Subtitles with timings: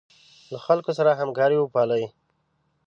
[0.51, 2.03] له خلکو سره همکاري وپالئ.